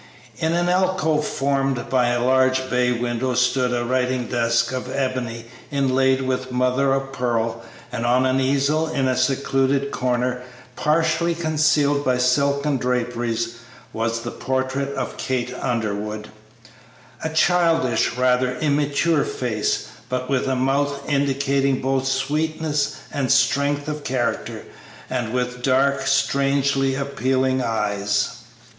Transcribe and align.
In 0.37 0.53
an 0.53 0.67
alcove 0.67 1.27
formed 1.27 1.87
by 1.91 2.07
a 2.07 2.23
large 2.23 2.71
bay 2.71 2.91
window 2.91 3.35
stood 3.35 3.71
a 3.71 3.85
writing 3.85 4.25
desk 4.25 4.71
of 4.71 4.89
ebony 4.89 5.45
inlaid 5.69 6.21
with 6.23 6.51
mother 6.51 6.91
of 6.91 7.13
pearl, 7.13 7.61
and 7.91 8.03
on 8.03 8.25
an 8.25 8.39
easel 8.41 8.87
in 8.87 9.07
a 9.07 9.15
secluded 9.15 9.91
corner, 9.91 10.41
partially 10.75 11.35
concealed 11.35 12.03
by 12.03 12.17
silken 12.17 12.77
draperies, 12.77 13.57
was 13.93 14.21
the 14.21 14.31
portrait 14.31 14.91
of 14.95 15.17
Kate 15.17 15.53
Underwood, 15.61 16.29
a 17.23 17.29
childish, 17.29 18.13
rather 18.17 18.55
immature 18.55 19.23
face, 19.23 19.85
but 20.09 20.27
with 20.31 20.47
a 20.47 20.55
mouth 20.55 21.07
indicating 21.07 21.79
both 21.79 22.07
sweetness 22.07 22.97
and 23.13 23.31
strength 23.31 23.87
of 23.87 24.03
character, 24.03 24.63
and 25.11 25.31
with 25.31 25.61
dark, 25.61 26.07
strangely 26.07 26.95
appealing 26.95 27.61
eyes. 27.61 28.29